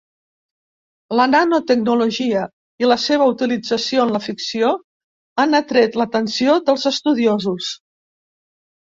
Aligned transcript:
La 1.19 1.27
nanotecnologia 1.33 2.47
i 2.85 2.89
la 2.89 2.99
seva 3.05 3.29
utilització 3.35 4.07
en 4.07 4.17
la 4.17 4.23
ficció 4.31 4.73
han 5.45 5.63
atret 5.63 6.03
l'atenció 6.03 6.61
dels 6.73 6.93
estudiosos. 6.97 7.75